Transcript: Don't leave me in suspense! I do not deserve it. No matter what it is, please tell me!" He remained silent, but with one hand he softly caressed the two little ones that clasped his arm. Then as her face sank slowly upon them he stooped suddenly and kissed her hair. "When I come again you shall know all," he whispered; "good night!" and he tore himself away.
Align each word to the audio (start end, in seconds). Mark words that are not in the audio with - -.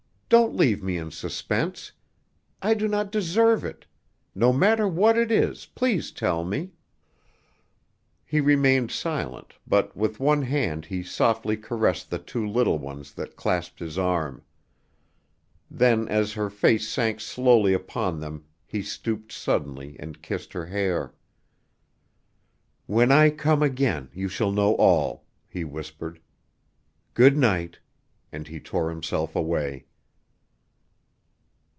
Don't 0.31 0.55
leave 0.55 0.81
me 0.81 0.95
in 0.95 1.11
suspense! 1.11 1.91
I 2.61 2.73
do 2.73 2.87
not 2.87 3.11
deserve 3.11 3.65
it. 3.65 3.85
No 4.33 4.53
matter 4.53 4.87
what 4.87 5.17
it 5.17 5.29
is, 5.29 5.65
please 5.65 6.09
tell 6.09 6.45
me!" 6.45 6.71
He 8.25 8.39
remained 8.39 8.91
silent, 8.91 9.55
but 9.67 9.93
with 9.93 10.21
one 10.21 10.43
hand 10.43 10.85
he 10.85 11.03
softly 11.03 11.57
caressed 11.57 12.09
the 12.09 12.17
two 12.17 12.47
little 12.47 12.79
ones 12.79 13.13
that 13.15 13.35
clasped 13.35 13.81
his 13.81 13.97
arm. 13.99 14.41
Then 15.69 16.07
as 16.07 16.31
her 16.31 16.49
face 16.49 16.87
sank 16.87 17.19
slowly 17.19 17.73
upon 17.73 18.21
them 18.21 18.45
he 18.65 18.81
stooped 18.81 19.33
suddenly 19.33 19.97
and 19.99 20.21
kissed 20.21 20.53
her 20.53 20.67
hair. 20.67 21.13
"When 22.85 23.11
I 23.11 23.31
come 23.31 23.61
again 23.61 24.09
you 24.13 24.29
shall 24.29 24.53
know 24.53 24.75
all," 24.75 25.25
he 25.49 25.65
whispered; 25.65 26.21
"good 27.15 27.35
night!" 27.35 27.79
and 28.31 28.47
he 28.47 28.61
tore 28.61 28.89
himself 28.91 29.35
away. 29.35 29.87